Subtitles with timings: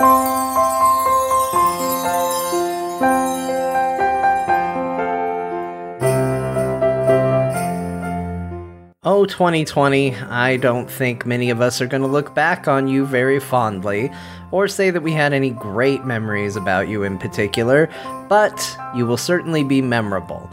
[0.00, 0.04] Oh,
[9.28, 13.40] 2020, I don't think many of us are going to look back on you very
[13.40, 14.12] fondly,
[14.52, 17.90] or say that we had any great memories about you in particular,
[18.28, 20.48] but you will certainly be memorable.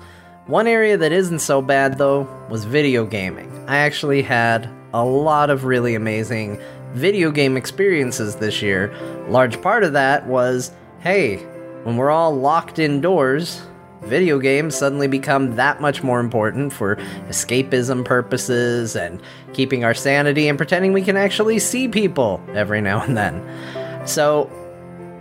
[0.48, 3.52] One area that isn't so bad, though, was video gaming.
[3.68, 6.60] I actually had a lot of really amazing
[6.96, 8.94] video game experiences this year.
[9.28, 11.38] Large part of that was hey,
[11.84, 13.62] when we're all locked indoors,
[14.02, 16.96] video games suddenly become that much more important for
[17.28, 19.22] escapism purposes and
[19.54, 24.08] keeping our sanity and pretending we can actually see people every now and then.
[24.08, 24.50] So,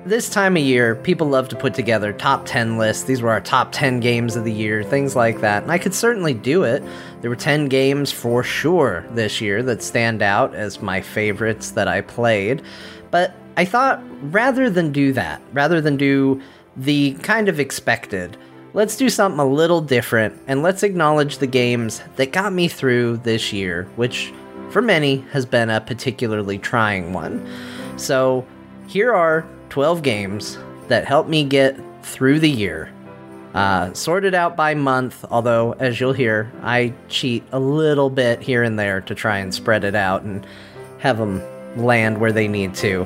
[0.07, 3.05] this time of year, people love to put together top 10 lists.
[3.05, 5.63] These were our top 10 games of the year, things like that.
[5.63, 6.83] And I could certainly do it.
[7.21, 11.89] There were 10 games for sure this year that stand out as my favorites that
[11.89, 12.63] I played.
[13.11, 16.41] But I thought rather than do that, rather than do
[16.77, 18.37] the kind of expected,
[18.75, 23.19] let's do something a little different and let's acknowledge the games that got me through
[23.19, 24.33] this year, which
[24.71, 27.49] for many has been a particularly trying one.
[27.97, 28.45] So,
[28.87, 32.93] here are 12 games that helped me get through the year.
[33.55, 38.63] Uh, sorted out by month, although, as you'll hear, I cheat a little bit here
[38.63, 40.47] and there to try and spread it out and
[41.01, 41.43] have them
[41.77, 43.05] land where they need to.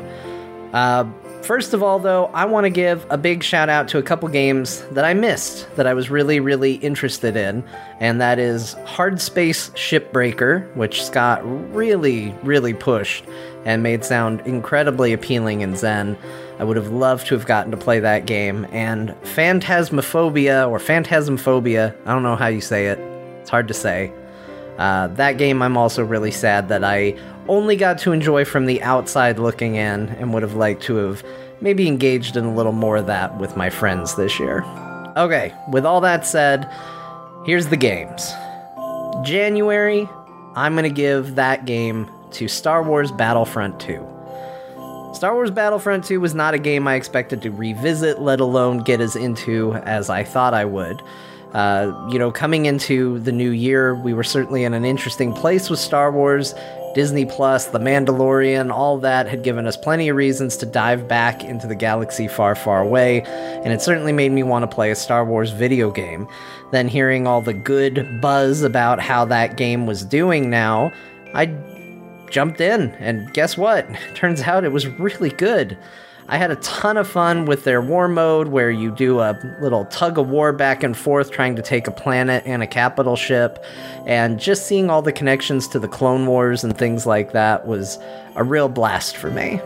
[0.75, 1.11] Uh,
[1.43, 4.29] First of all, though, I want to give a big shout out to a couple
[4.29, 7.65] games that I missed that I was really, really interested in,
[8.01, 11.41] and that is Hard Space Shipbreaker, which Scott
[11.75, 13.25] really, really pushed
[13.65, 16.19] and made sound incredibly appealing in Zen.
[16.59, 21.95] I would have loved to have gotten to play that game, and Phantasmophobia or Phantasmphobia,
[22.05, 22.99] I don't know how you say it,
[23.41, 24.13] it's hard to say.
[24.77, 27.17] Uh, that game, I'm also really sad that I
[27.49, 31.25] only got to enjoy from the outside looking in and would have liked to have
[31.61, 34.63] maybe engaged in a little more of that with my friends this year.
[35.17, 36.71] Okay, with all that said,
[37.45, 38.33] here's the games.
[39.23, 40.09] January,
[40.55, 44.18] I'm going to give that game to Star Wars Battlefront 2.
[45.13, 49.01] Star Wars Battlefront 2 was not a game I expected to revisit, let alone get
[49.01, 51.03] as into as I thought I would.
[51.55, 55.71] Uh, you know, coming into the new year, we were certainly in an interesting place
[55.71, 56.55] with Star Wars.
[56.95, 61.45] Disney Plus, The Mandalorian, all that had given us plenty of reasons to dive back
[61.45, 64.97] into the galaxy far, far away, and it certainly made me want to play a
[64.97, 66.27] Star Wars video game.
[66.73, 70.93] Then, hearing all the good buzz about how that game was doing now,
[71.35, 71.47] I
[72.31, 73.89] jumped in, and guess what?
[74.15, 75.77] Turns out it was really good.
[76.31, 79.87] I had a ton of fun with their war mode where you do a little
[79.87, 83.65] tug of war back and forth trying to take a planet and a capital ship.
[84.07, 87.99] And just seeing all the connections to the Clone Wars and things like that was
[88.37, 89.59] a real blast for me.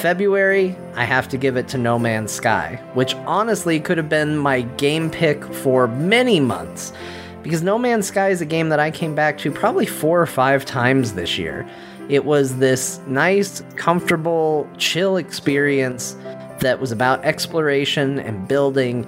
[0.00, 4.38] February, I have to give it to No Man's Sky, which honestly could have been
[4.38, 6.94] my game pick for many months.
[7.42, 10.26] Because No Man's Sky is a game that I came back to probably four or
[10.26, 11.68] five times this year.
[12.08, 16.16] It was this nice, comfortable, chill experience
[16.60, 19.06] that was about exploration and building.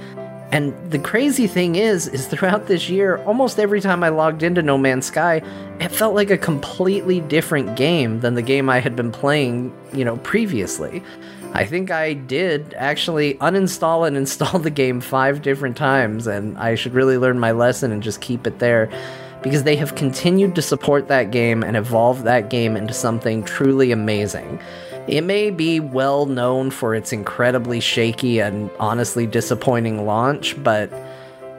[0.52, 4.62] And the crazy thing is, is throughout this year, almost every time I logged into
[4.62, 5.42] No Man's Sky,
[5.80, 10.04] it felt like a completely different game than the game I had been playing, you
[10.04, 11.02] know, previously.
[11.54, 16.74] I think I did actually uninstall and install the game five different times, and I
[16.74, 18.90] should really learn my lesson and just keep it there
[19.42, 23.92] because they have continued to support that game and evolve that game into something truly
[23.92, 24.58] amazing.
[25.06, 30.90] It may be well known for its incredibly shaky and honestly disappointing launch, but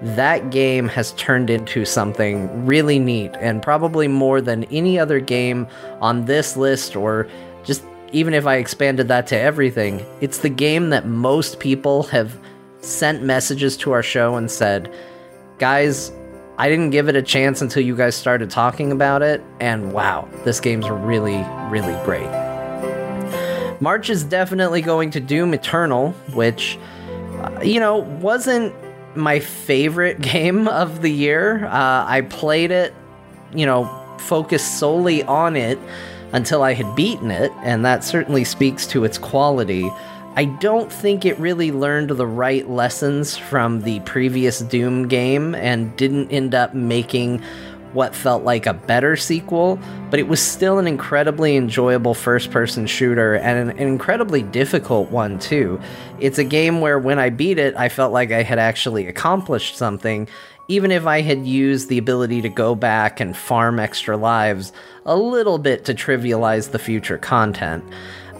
[0.01, 5.67] that game has turned into something really neat and probably more than any other game
[6.01, 7.27] on this list or
[7.63, 7.83] just
[8.15, 12.39] even if I expanded that to everything, it's the game that most people have
[12.79, 14.89] sent messages to our show and said,
[15.57, 16.13] guys,
[16.57, 20.29] I didn't give it a chance until you guys started talking about it, and wow,
[20.45, 22.29] this game's really, really great.
[23.81, 26.79] March is definitely going to Doom Eternal, which,
[27.41, 28.73] uh, you know, wasn't
[29.17, 31.65] my favorite game of the year.
[31.65, 32.93] Uh, I played it,
[33.53, 33.85] you know,
[34.19, 35.77] focused solely on it
[36.33, 39.89] until I had beaten it, and that certainly speaks to its quality.
[40.35, 45.95] I don't think it really learned the right lessons from the previous Doom game and
[45.95, 47.41] didn't end up making
[47.93, 49.79] what felt like a better sequel,
[50.09, 55.39] but it was still an incredibly enjoyable first person shooter and an, incredibly difficult one,
[55.39, 55.79] too.
[56.19, 59.77] It's a game where when I beat it, I felt like I had actually accomplished
[59.77, 60.27] something,
[60.67, 64.71] even if I had used the ability to go back and farm extra lives
[65.05, 67.83] a little bit to trivialize the future content.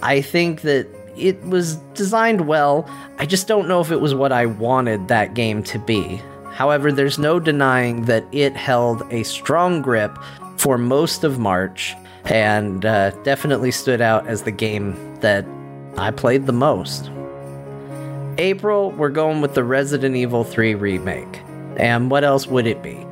[0.02, 2.90] I think that it was designed well.
[3.18, 6.22] I just don't know if it was what I wanted that game to be.
[6.52, 10.18] However, there's no denying that it held a strong grip
[10.58, 11.96] for most of March
[12.26, 15.46] and uh, definitely stood out as the game that
[15.98, 17.12] I played the most.
[18.38, 21.45] April, we're going with the Resident Evil 3 remake.
[21.78, 23.06] And what else would it be?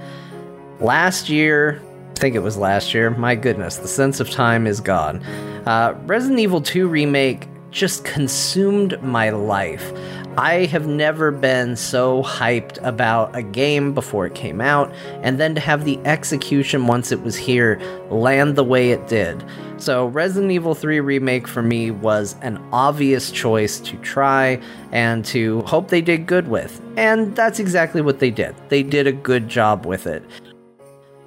[0.80, 1.81] Last year,
[2.12, 5.24] I think it was last year, my goodness, the sense of time is gone.
[5.65, 9.92] Uh, Resident Evil 2 remake just consumed my life.
[10.38, 14.92] I have never been so hyped about a game before it came out,
[15.22, 19.44] and then to have the execution once it was here land the way it did.
[19.78, 24.60] So, Resident Evil 3 Remake for me was an obvious choice to try
[24.92, 26.82] and to hope they did good with.
[26.98, 28.56] And that's exactly what they did.
[28.70, 30.24] They did a good job with it.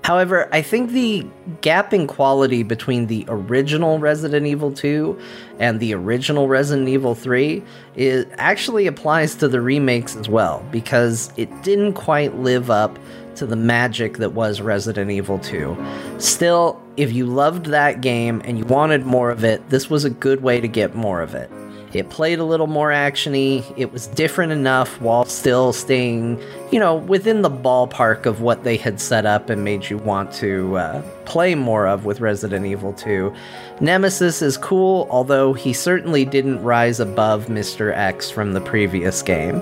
[0.06, 1.26] However, I think the
[1.62, 5.18] gap in quality between the original Resident Evil 2
[5.58, 7.60] and the original Resident Evil 3
[7.96, 13.00] is actually applies to the remakes as well because it didn't quite live up
[13.34, 15.76] to the magic that was Resident Evil 2.
[16.18, 20.10] Still, if you loved that game and you wanted more of it, this was a
[20.10, 21.50] good way to get more of it.
[21.98, 23.64] It played a little more actiony.
[23.76, 26.40] It was different enough while still staying,
[26.70, 30.32] you know, within the ballpark of what they had set up and made you want
[30.34, 33.34] to uh, play more of with Resident Evil 2.
[33.80, 37.94] Nemesis is cool, although he certainly didn't rise above Mr.
[37.94, 39.60] X from the previous game.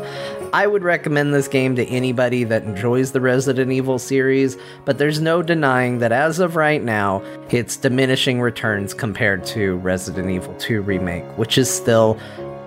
[0.55, 5.21] I would recommend this game to anybody that enjoys the Resident Evil series, but there's
[5.21, 10.81] no denying that as of right now, it's diminishing returns compared to Resident Evil 2
[10.83, 12.17] Remake, which is still,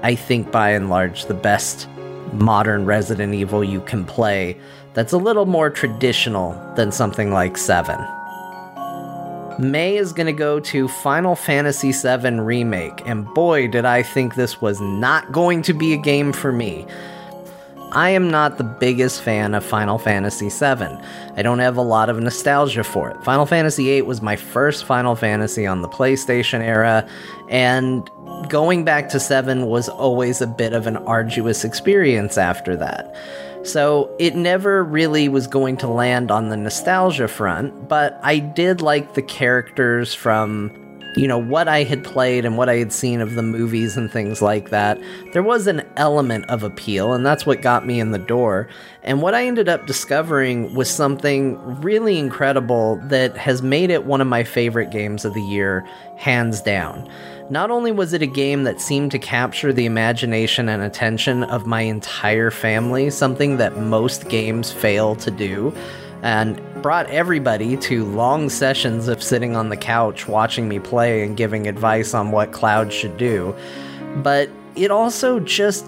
[0.03, 1.87] I think, by and large, the best
[2.33, 4.57] modern Resident Evil you can play
[4.93, 7.97] that's a little more traditional than something like 7.
[9.59, 14.35] May is going to go to Final Fantasy VII Remake, and boy, did I think
[14.35, 16.85] this was not going to be a game for me.
[17.91, 20.97] I am not the biggest fan of Final Fantasy VII.
[21.35, 23.23] I don't have a lot of nostalgia for it.
[23.23, 27.07] Final Fantasy VIII was my first Final Fantasy on the PlayStation era,
[27.49, 28.09] and
[28.49, 33.15] going back to 7 was always a bit of an arduous experience after that.
[33.63, 38.81] So it never really was going to land on the nostalgia front, but I did
[38.81, 43.21] like the characters from you know, what I had played and what I had seen
[43.21, 44.99] of the movies and things like that,
[45.33, 48.67] there was an element of appeal, and that's what got me in the door.
[49.03, 54.21] And what I ended up discovering was something really incredible that has made it one
[54.21, 55.87] of my favorite games of the year,
[56.17, 57.09] hands down.
[57.49, 61.65] Not only was it a game that seemed to capture the imagination and attention of
[61.65, 65.73] my entire family, something that most games fail to do,
[66.21, 71.37] and brought everybody to long sessions of sitting on the couch watching me play and
[71.37, 73.55] giving advice on what Cloud should do.
[74.17, 75.85] But it also just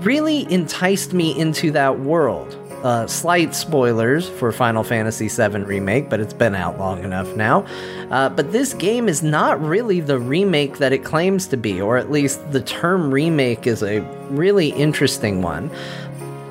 [0.00, 2.58] really enticed me into that world.
[2.82, 7.64] Uh, slight spoilers for Final Fantasy VII Remake, but it's been out long enough now.
[8.10, 11.96] Uh, but this game is not really the remake that it claims to be, or
[11.96, 14.00] at least the term remake is a
[14.30, 15.70] really interesting one.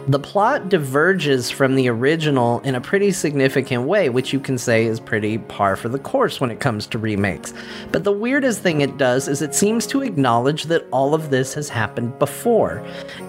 [0.08, 4.86] The plot diverges from the original in a pretty significant way, which you can say
[4.86, 7.54] is pretty par for the course when it comes to remakes.
[7.92, 11.54] But the weirdest thing it does is it seems to acknowledge that all of this
[11.54, 12.84] has happened before.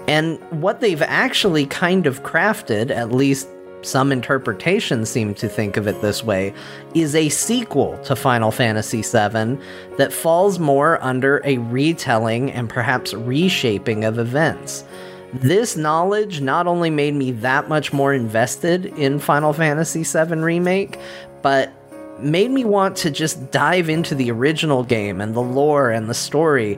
[0.07, 3.47] And what they've actually kind of crafted, at least
[3.83, 6.53] some interpretations seem to think of it this way,
[6.95, 9.59] is a sequel to Final Fantasy VII
[9.97, 14.85] that falls more under a retelling and perhaps reshaping of events.
[15.33, 20.99] This knowledge not only made me that much more invested in Final Fantasy VII Remake,
[21.41, 21.73] but
[22.19, 26.13] made me want to just dive into the original game and the lore and the
[26.13, 26.77] story.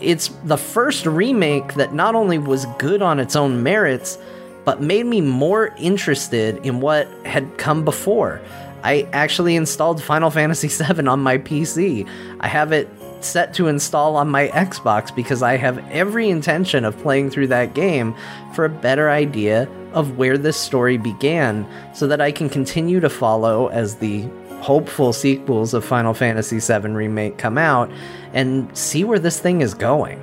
[0.00, 4.16] It's the first remake that not only was good on its own merits,
[4.64, 8.40] but made me more interested in what had come before.
[8.82, 12.08] I actually installed Final Fantasy VII on my PC.
[12.40, 12.88] I have it
[13.24, 17.74] set to install on my Xbox because I have every intention of playing through that
[17.74, 18.14] game
[18.54, 23.10] for a better idea of where this story began so that I can continue to
[23.10, 24.22] follow as the
[24.60, 27.90] hopeful sequels of Final Fantasy VII Remake come out
[28.32, 30.20] and see where this thing is going.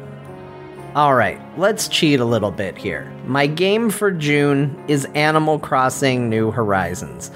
[0.95, 3.11] Alright, let's cheat a little bit here.
[3.25, 7.29] My game for June is Animal Crossing New Horizons.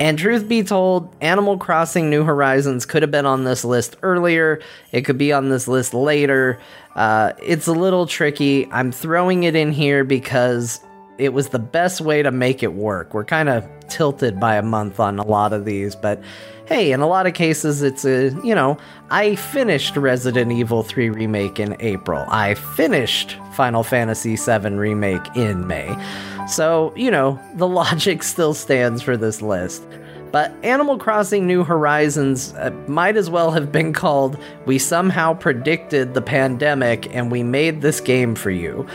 [0.00, 4.62] And truth be told, Animal Crossing New Horizons could have been on this list earlier.
[4.92, 6.58] It could be on this list later.
[6.96, 8.66] Uh, it's a little tricky.
[8.72, 10.80] I'm throwing it in here because
[11.18, 13.12] it was the best way to make it work.
[13.12, 16.22] We're kind of tilted by a month on a lot of these, but
[16.70, 18.78] hey, in a lot of cases, it's a, you know,
[19.10, 22.24] I finished Resident Evil 3 Remake in April.
[22.28, 25.92] I finished Final Fantasy 7 Remake in May.
[26.46, 29.82] So, you know, the logic still stands for this list.
[30.30, 36.14] But Animal Crossing New Horizons uh, might as well have been called We Somehow Predicted
[36.14, 38.86] the Pandemic and We Made This Game for You.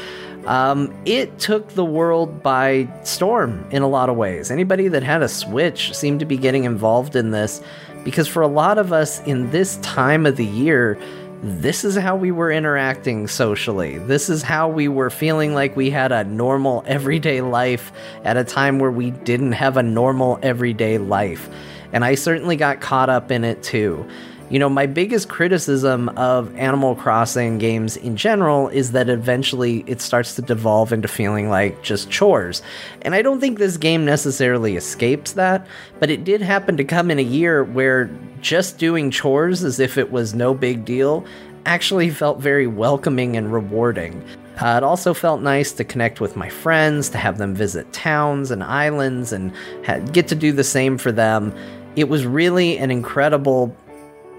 [0.45, 4.51] Um, it took the world by storm in a lot of ways.
[4.51, 7.61] Anybody that had a Switch seemed to be getting involved in this
[8.03, 10.99] because for a lot of us in this time of the year,
[11.41, 13.97] this is how we were interacting socially.
[13.97, 17.91] This is how we were feeling like we had a normal everyday life
[18.23, 21.49] at a time where we didn't have a normal everyday life.
[21.91, 24.07] And I certainly got caught up in it too.
[24.47, 30.01] You know, my biggest criticism of Animal Crossing games in general is that eventually it
[30.01, 32.61] starts to devolve into feeling like just chores.
[33.01, 35.65] And I don't think this game necessarily escapes that,
[35.99, 39.97] but it did happen to come in a year where just doing chores as if
[39.97, 41.25] it was no big deal
[41.65, 44.23] actually felt very welcoming and rewarding.
[44.61, 48.51] Uh, it also felt nice to connect with my friends, to have them visit towns
[48.51, 49.51] and islands and
[49.87, 51.51] ha- get to do the same for them.
[51.95, 53.75] It was really an incredible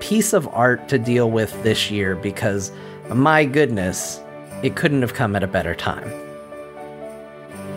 [0.00, 2.73] piece of art to deal with this year because,
[3.12, 4.21] my goodness,
[4.62, 6.11] it couldn't have come at a better time.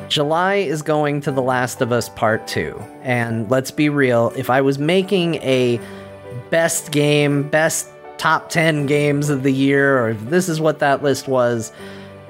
[0.09, 2.81] July is going to The Last of Us Part 2.
[3.03, 5.79] And let's be real, if I was making a
[6.49, 11.03] best game, best top 10 games of the year, or if this is what that
[11.03, 11.71] list was,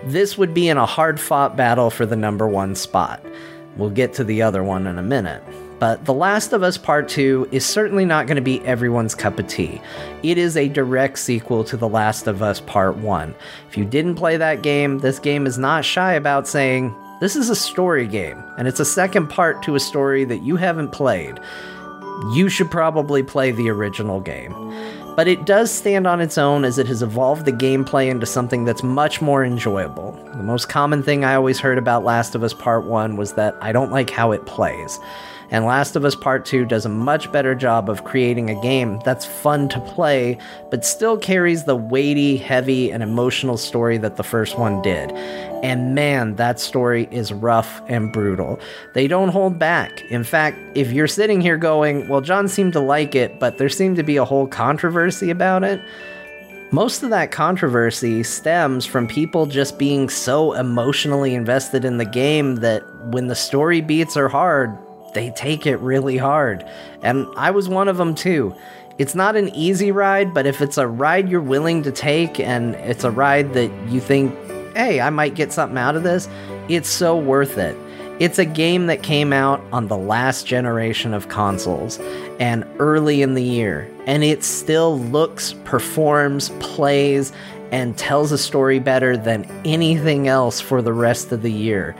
[0.03, 3.24] this would be in a hard fought battle for the number one spot.
[3.77, 5.41] We'll get to the other one in a minute.
[5.79, 9.39] But The Last of Us Part 2 is certainly not going to be everyone's cup
[9.39, 9.81] of tea.
[10.24, 13.33] It is a direct sequel to The Last of Us Part 1.
[13.69, 17.50] If you didn't play that game, this game is not shy about saying, this is
[17.50, 21.39] a story game, and it's a second part to a story that you haven't played.
[22.33, 24.53] You should probably play the original game.
[25.15, 28.63] But it does stand on its own as it has evolved the gameplay into something
[28.63, 30.13] that's much more enjoyable.
[30.33, 33.57] The most common thing I always heard about Last of Us Part 1 was that
[33.62, 35.00] I don't like how it plays
[35.51, 39.00] and Last of Us Part 2 does a much better job of creating a game
[39.03, 40.38] that's fun to play,
[40.70, 45.12] but still carries the weighty, heavy, and emotional story that the first one did.
[45.63, 48.60] And man, that story is rough and brutal.
[48.94, 50.03] They don't hold back.
[50.12, 53.70] In fact, if you're sitting here going, well, John seemed to like it, but there
[53.70, 55.82] seemed to be a whole controversy about it.
[56.72, 62.58] Most of that controversy stems from people just being so emotionally invested in the game
[62.58, 64.77] that when the story beats are hard,
[65.13, 66.65] they take it really hard.
[67.01, 68.55] And I was one of them too.
[68.97, 72.75] It's not an easy ride, but if it's a ride you're willing to take and
[72.75, 74.35] it's a ride that you think,
[74.75, 76.27] hey, I might get something out of this,
[76.67, 77.77] it's so worth it.
[78.19, 81.97] It's a game that came out on the last generation of consoles
[82.41, 87.31] and early in the year, and it still looks, performs, plays,
[87.71, 91.95] and tells a story better than anything else for the rest of the year.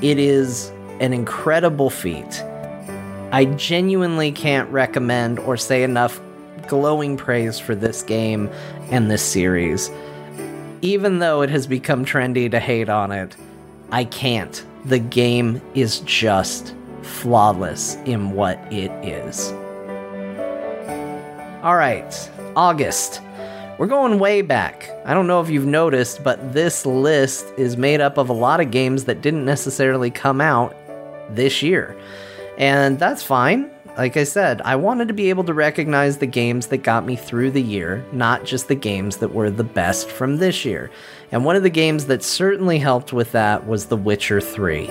[0.00, 2.42] It is an incredible feat.
[3.30, 6.20] I genuinely can't recommend or say enough
[6.66, 8.50] glowing praise for this game
[8.90, 9.90] and this series.
[10.82, 13.36] Even though it has become trendy to hate on it,
[13.90, 14.64] I can't.
[14.84, 19.52] The game is just flawless in what it is.
[21.64, 23.20] Alright, August.
[23.78, 24.90] We're going way back.
[25.04, 28.60] I don't know if you've noticed, but this list is made up of a lot
[28.60, 30.76] of games that didn't necessarily come out
[31.30, 31.96] this year.
[32.56, 33.70] And that's fine.
[33.96, 37.16] Like I said, I wanted to be able to recognize the games that got me
[37.16, 40.90] through the year, not just the games that were the best from this year.
[41.32, 44.88] And one of the games that certainly helped with that was The Witcher 3.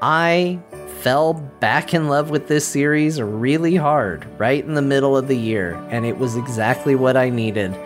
[0.00, 0.58] I
[1.02, 5.36] fell back in love with this series really hard right in the middle of the
[5.36, 7.76] year, and it was exactly what I needed.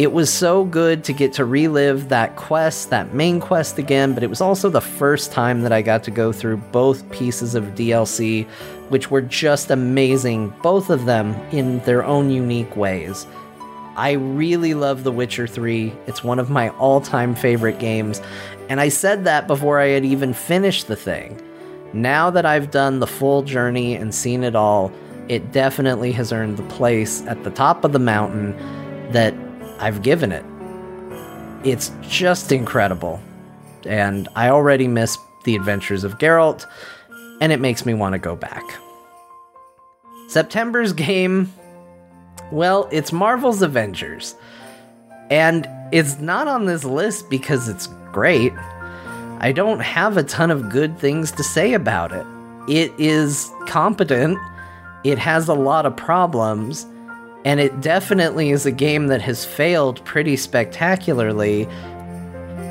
[0.00, 4.22] It was so good to get to relive that quest, that main quest again, but
[4.22, 7.74] it was also the first time that I got to go through both pieces of
[7.74, 8.46] DLC,
[8.88, 13.26] which were just amazing, both of them in their own unique ways.
[13.94, 15.92] I really love The Witcher 3.
[16.06, 18.22] It's one of my all time favorite games,
[18.70, 21.38] and I said that before I had even finished the thing.
[21.92, 24.90] Now that I've done the full journey and seen it all,
[25.28, 28.56] it definitely has earned the place at the top of the mountain
[29.12, 29.34] that
[29.80, 30.44] I've given it.
[31.64, 33.20] It's just incredible.
[33.84, 36.66] And I already miss the adventures of Geralt,
[37.40, 38.62] and it makes me want to go back.
[40.28, 41.52] September's game,
[42.52, 44.34] well, it's Marvel's Avengers.
[45.30, 48.52] And it's not on this list because it's great.
[49.38, 52.26] I don't have a ton of good things to say about it.
[52.68, 54.38] It is competent,
[55.02, 56.86] it has a lot of problems,
[57.44, 61.66] and it definitely is a game that has failed pretty spectacularly.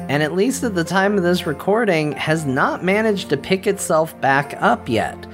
[0.09, 4.19] And at least at the time of this recording, has not managed to pick itself
[4.21, 5.27] back up yet.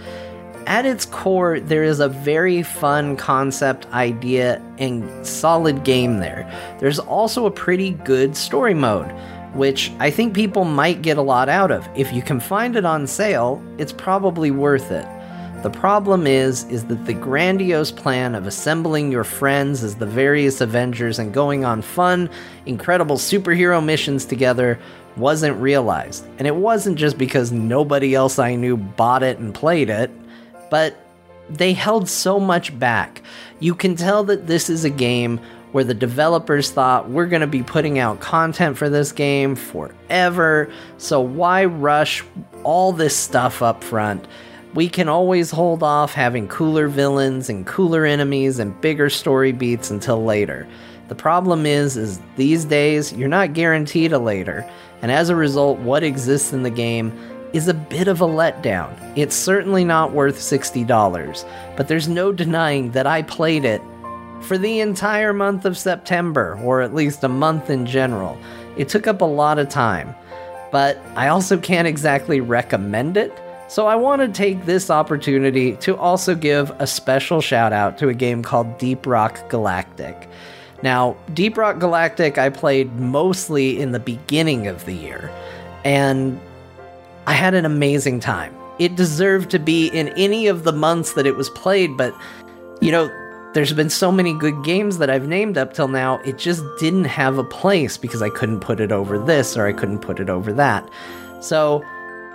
[0.68, 6.50] At its core, there is a very fun concept, idea, and solid game there.
[6.80, 9.12] There's also a pretty good story mode,
[9.54, 11.88] which I think people might get a lot out of.
[11.96, 15.06] If you can find it on sale, it's probably worth it.
[15.66, 20.62] The problem is is that the grandiose plan of assembling your friends as the various
[20.62, 22.30] Avengers and going on fun,
[22.68, 24.78] incredible superhero missions together
[25.18, 26.28] wasn't realized.
[26.38, 30.12] And it wasn't just because nobody else I knew bought it and played it,
[30.70, 31.04] but
[31.50, 33.24] they held so much back.
[33.60, 35.40] You can tell that this is a game
[35.72, 40.72] where the developers thought we're going to be putting out content for this game forever,
[41.00, 42.24] so why rush
[42.64, 44.28] all this stuff up front?
[44.76, 49.90] We can always hold off having cooler villains and cooler enemies and bigger story beats
[49.90, 50.68] until later.
[51.08, 54.70] The problem is is these days you're not guaranteed a later,
[55.02, 57.18] and as a result what exists in the game
[57.54, 58.94] is a bit of a letdown.
[59.16, 61.46] It's certainly not worth $60,
[61.78, 63.82] but there's no denying that I played it
[64.42, 68.38] for the entire month of September, or at least a month in general.
[68.76, 70.14] It took up a lot of time,
[70.70, 73.32] but I also can't exactly recommend it
[73.68, 78.10] so I want to take this opportunity to also give a special shout out to
[78.10, 80.30] a game called Deep Rock Galactic.
[80.84, 85.32] Now, Deep Rock Galactic I played mostly in the beginning of the year,
[85.84, 86.40] and
[87.26, 88.56] I had an amazing time.
[88.78, 92.14] It deserved to be in any of the months that it was played, but
[92.82, 93.10] you know,
[93.56, 97.06] there's been so many good games that I've named up till now, it just didn't
[97.06, 100.30] have a place because I couldn't put it over this or I couldn't put it
[100.30, 100.88] over that.
[101.40, 101.84] So,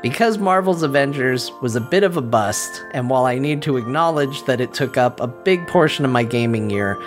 [0.02, 4.45] because Marvel's Avengers was a bit of a bust, and while I need to acknowledge
[4.45, 6.99] that it took up a big portion of my gaming year,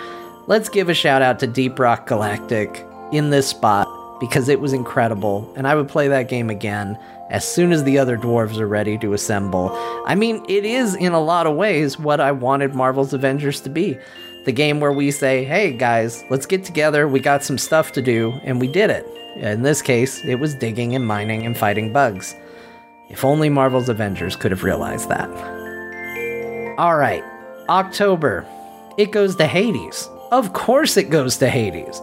[0.46, 3.88] let's give a shout out to Deep Rock Galactic in this spot
[4.20, 6.98] because it was incredible, and I would play that game again
[7.30, 9.70] as soon as the other dwarves are ready to assemble.
[10.06, 13.70] I mean, it is in a lot of ways what I wanted Marvel's Avengers to
[13.70, 13.98] be.
[14.44, 18.02] The game where we say, hey guys, let's get together, we got some stuff to
[18.02, 19.06] do, and we did it.
[19.36, 22.36] In this case, it was digging and mining and fighting bugs.
[23.08, 25.28] If only Marvel's Avengers could have realized that.
[26.78, 27.22] Alright,
[27.68, 28.46] October.
[28.96, 30.08] It goes to Hades.
[30.32, 32.00] Of course it goes to Hades.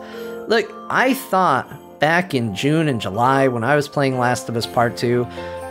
[0.48, 4.66] Look, I thought back in June and July when I was playing Last of Us
[4.66, 5.24] Part 2,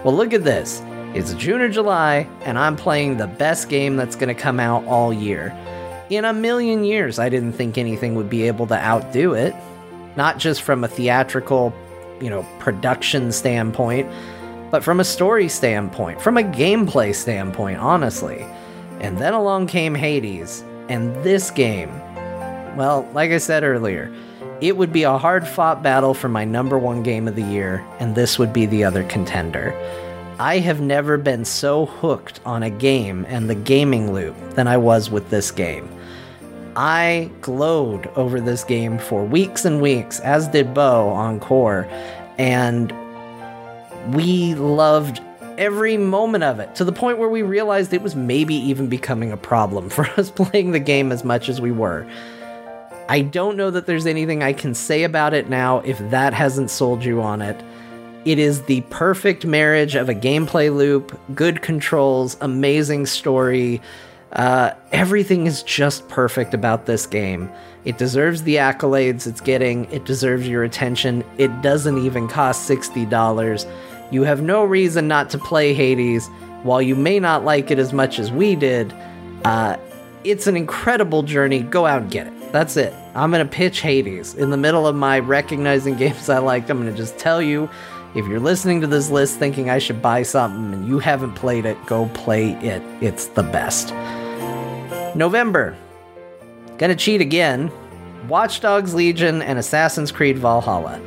[0.04, 0.82] well, look at this.
[1.14, 4.84] It's June or July, and I'm playing the best game that's going to come out
[4.84, 5.56] all year.
[6.08, 9.54] In a million years, I didn't think anything would be able to outdo it.
[10.16, 11.74] Not just from a theatrical,
[12.20, 14.08] you know, production standpoint,
[14.70, 18.46] but from a story standpoint, from a gameplay standpoint, honestly.
[19.00, 21.90] And then along came Hades, and this game,
[22.76, 24.12] well, like I said earlier,
[24.60, 27.84] it would be a hard fought battle for my number one game of the year,
[27.98, 29.74] and this would be the other contender.
[30.38, 34.76] I have never been so hooked on a game and the gaming loop than I
[34.76, 35.88] was with this game.
[36.76, 41.86] I glowed over this game for weeks and weeks, as did Bo on Core,
[42.38, 42.92] and
[44.08, 45.20] we loved
[45.58, 49.30] every moment of it to the point where we realized it was maybe even becoming
[49.30, 52.06] a problem for us playing the game as much as we were.
[53.08, 56.70] I don't know that there's anything I can say about it now if that hasn't
[56.70, 57.60] sold you on it.
[58.24, 63.80] It is the perfect marriage of a gameplay loop, good controls, amazing story.
[64.32, 67.50] Uh, everything is just perfect about this game.
[67.84, 71.24] It deserves the accolades it's getting, it deserves your attention.
[71.38, 73.66] It doesn't even cost $60
[74.10, 76.28] you have no reason not to play Hades.
[76.62, 78.92] While you may not like it as much as we did,
[79.44, 79.76] uh,
[80.24, 81.60] it's an incredible journey.
[81.62, 82.52] Go out and get it.
[82.52, 82.92] That's it.
[83.14, 84.34] I'm going to pitch Hades.
[84.34, 87.70] In the middle of my recognizing games I liked, I'm going to just tell you
[88.14, 91.64] if you're listening to this list thinking I should buy something and you haven't played
[91.64, 92.82] it, go play it.
[93.00, 93.94] It's the best.
[95.14, 95.76] November.
[96.78, 97.70] Gonna cheat again.
[98.28, 101.00] Watch Dogs Legion and Assassin's Creed Valhalla.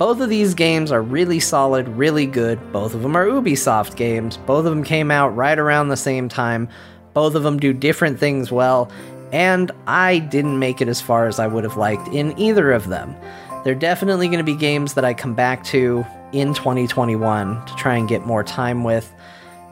[0.00, 2.72] Both of these games are really solid, really good.
[2.72, 4.38] Both of them are Ubisoft games.
[4.38, 6.70] Both of them came out right around the same time.
[7.12, 8.90] Both of them do different things well,
[9.30, 12.88] and I didn't make it as far as I would have liked in either of
[12.88, 13.14] them.
[13.62, 17.96] They're definitely going to be games that I come back to in 2021 to try
[17.96, 19.12] and get more time with,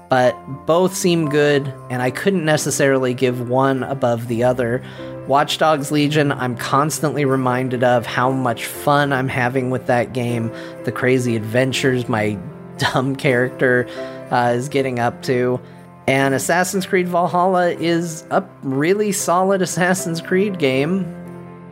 [0.08, 0.34] but
[0.66, 4.82] both seem good, and I couldn't necessarily give one above the other.
[5.26, 10.50] Watch Dogs Legion, I'm constantly reminded of how much fun I'm having with that game,
[10.84, 12.38] the crazy adventures my
[12.78, 13.86] dumb character
[14.30, 15.60] uh, is getting up to.
[16.06, 21.14] And Assassin's Creed Valhalla is a really solid Assassin's Creed game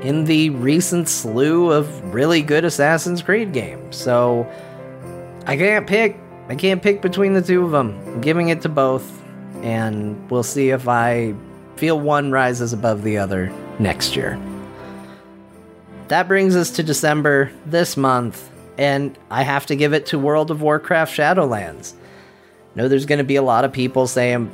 [0.01, 3.97] in the recent slew of really good Assassin's Creed games.
[3.97, 4.47] So
[5.47, 6.19] I can't pick.
[6.49, 8.01] I can't pick between the two of them.
[8.07, 9.23] I'm giving it to both,
[9.63, 11.35] and we'll see if I
[11.77, 14.41] feel one rises above the other next year.
[16.09, 20.53] That brings us to December this month, and I have to give it to World
[20.53, 21.95] of Warcraft Shadowlands.
[21.95, 24.51] I know there's going to be a lot of people saying,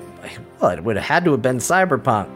[0.61, 2.31] well, it would have had to have been Cyberpunk.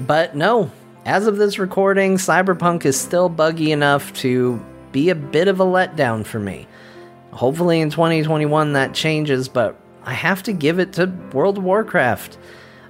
[0.00, 0.70] But no,
[1.04, 5.64] as of this recording, Cyberpunk is still buggy enough to be a bit of a
[5.64, 6.66] letdown for me.
[7.32, 12.38] Hopefully in 2021 that changes, but I have to give it to World of Warcraft.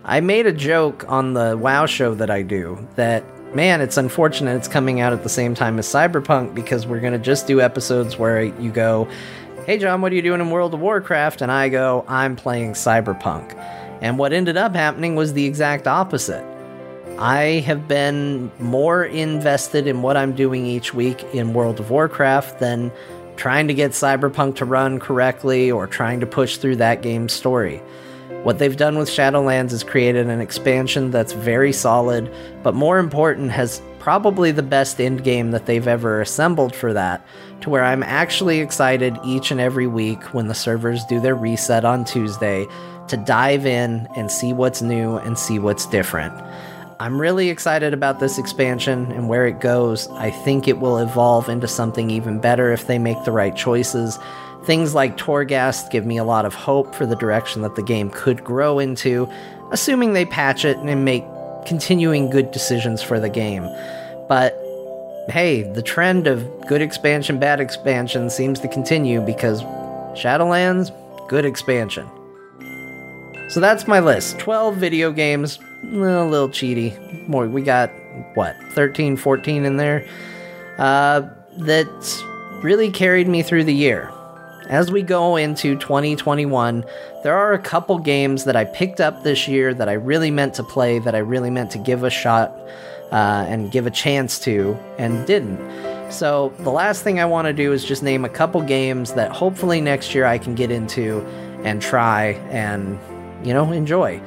[0.04, 3.24] I made a joke on the WoW show that I do that
[3.54, 7.12] man, it's unfortunate it's coming out at the same time as Cyberpunk because we're going
[7.12, 9.08] to just do episodes where you go,
[9.66, 11.42] Hey, John, what are you doing in World of Warcraft?
[11.42, 13.54] And I go, I'm playing Cyberpunk.
[14.00, 16.44] And what ended up happening was the exact opposite.
[17.18, 22.58] I have been more invested in what I'm doing each week in World of Warcraft
[22.58, 22.90] than
[23.40, 27.78] trying to get Cyberpunk to run correctly or trying to push through that game's story.
[28.42, 32.30] What they've done with Shadowlands is created an expansion that's very solid,
[32.62, 37.26] but more important, has probably the best end game that they've ever assembled for that,
[37.62, 41.86] to where I'm actually excited each and every week when the servers do their reset
[41.86, 42.66] on Tuesday
[43.08, 46.34] to dive in and see what's new and see what's different.
[47.00, 50.06] I'm really excited about this expansion and where it goes.
[50.08, 54.18] I think it will evolve into something even better if they make the right choices.
[54.64, 58.10] Things like Torghast give me a lot of hope for the direction that the game
[58.10, 59.26] could grow into,
[59.70, 61.24] assuming they patch it and make
[61.64, 63.62] continuing good decisions for the game.
[64.28, 64.52] But
[65.30, 69.62] hey, the trend of good expansion, bad expansion seems to continue because
[70.12, 70.90] Shadowlands,
[71.30, 72.06] good expansion.
[73.48, 75.86] So that's my list 12 video games, a
[76.24, 77.28] little cheaty.
[77.28, 77.90] More, we got
[78.34, 80.06] what, 13, 14 in there?
[80.78, 81.22] Uh,
[81.58, 82.24] that
[82.62, 84.12] really carried me through the year.
[84.68, 86.84] As we go into 2021,
[87.24, 90.54] there are a couple games that I picked up this year that I really meant
[90.54, 92.50] to play, that I really meant to give a shot
[93.10, 95.58] uh, and give a chance to, and didn't.
[96.12, 99.32] So, the last thing I want to do is just name a couple games that
[99.32, 101.20] hopefully next year I can get into
[101.64, 102.98] and try and,
[103.44, 104.20] you know, enjoy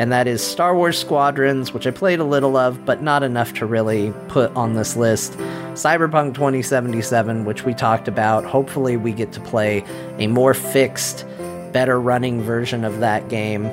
[0.00, 3.52] and that is Star Wars Squadrons, which I played a little of, but not enough
[3.52, 5.34] to really put on this list.
[5.74, 8.46] Cyberpunk 2077, which we talked about.
[8.46, 9.84] Hopefully, we get to play
[10.16, 11.26] a more fixed,
[11.72, 13.66] better running version of that game.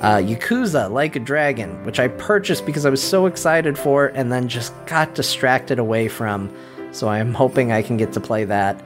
[0.00, 4.30] Uh, Yakuza Like a Dragon, which I purchased because I was so excited for and
[4.30, 6.54] then just got distracted away from.
[6.92, 8.78] So I'm hoping I can get to play that.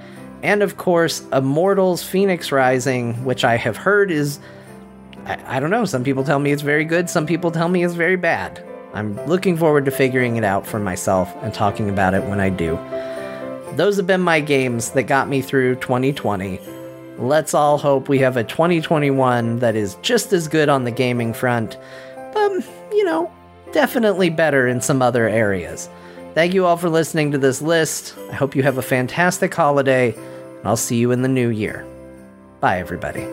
[0.45, 4.39] And of course, Immortals Fenyx Rising, which I have heard is
[5.29, 5.85] I, I don't know.
[5.85, 8.65] Some people tell me it's very good, some people tell me it's very bad.
[8.95, 12.49] I'm looking forward to figuring it out for myself and talking about it when I
[12.49, 12.77] do.
[13.77, 16.59] Those have been my games that got me through 2020.
[17.19, 21.35] Let's all hope we have a 2021 that is just as good on the gaming
[21.35, 21.77] front,
[22.33, 23.31] but, you know,
[23.73, 25.89] definitely better in some other areas.
[26.35, 28.17] Thank you all for listening to this list.
[28.31, 31.87] I hope you have a fantastic holiday, and I'll see you in the new year.
[32.61, 33.27] Bye, everybody.